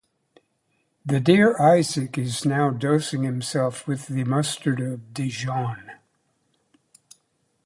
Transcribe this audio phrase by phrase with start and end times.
[1.05, 5.91] The dear Isaac is now dosing himself with the mustard of Dijon.